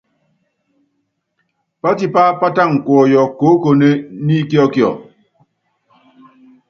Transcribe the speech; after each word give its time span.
Pátipá 1.81 2.23
pátaka 2.39 2.75
kuɔyɔ 2.85 3.21
koókone 3.39 3.89
ni 4.25 4.33
íkiɔkiɔ. 4.41 4.89